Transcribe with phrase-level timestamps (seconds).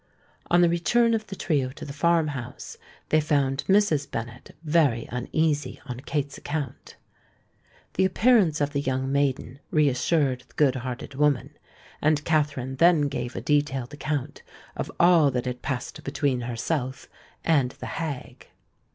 [0.49, 2.75] On the return of the trio to the farm house,
[3.09, 4.09] they found Mrs.
[4.09, 6.95] Bennet very uneasy on Kate's account.
[7.93, 11.55] The appearance of the young maiden reassured the good hearted woman;
[12.01, 14.41] and Katherine then gave a detailed account
[14.75, 17.07] of all that had passed between herself
[17.45, 18.47] and the hag.